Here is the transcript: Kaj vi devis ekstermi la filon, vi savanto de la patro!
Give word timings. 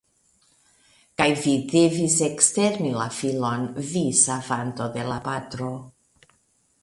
Kaj 1.21 1.27
vi 1.41 1.51
devis 1.73 2.15
ekstermi 2.29 2.93
la 3.01 3.05
filon, 3.17 3.67
vi 3.89 4.03
savanto 4.23 4.87
de 4.97 5.03
la 5.11 5.19
patro! 5.29 5.71